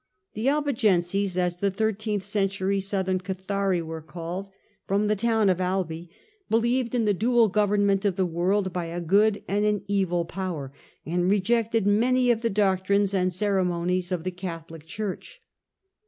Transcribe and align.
The" 0.33 0.49
Albigenses," 0.49 1.37
as 1.37 1.57
the 1.57 1.69
thirteenth 1.69 2.23
century 2.23 2.79
southern 2.79 3.19
Cathari 3.19 3.83
were 3.83 4.01
called, 4.01 4.49
from 4.87 5.05
the 5.05 5.15
town 5.15 5.47
of 5.47 5.61
Albi, 5.61 6.09
believed 6.49 6.95
in 6.95 7.05
the 7.05 7.13
dual 7.13 7.49
government 7.49 8.03
of 8.03 8.15
the 8.15 8.25
world 8.25 8.73
by 8.73 8.85
a 8.85 8.99
good 8.99 9.43
and 9.47 9.63
an 9.63 9.83
evil 9.87 10.25
power, 10.25 10.73
and 11.05 11.29
rejected 11.29 11.85
many 11.85 12.31
of 12.31 12.41
the 12.41 12.49
doctrines 12.49 13.13
and 13.13 13.31
ceremonies 13.31 14.11
of 14.11 14.23
the 14.23 14.31
Catholic 14.31 14.87
Church. 14.87 15.39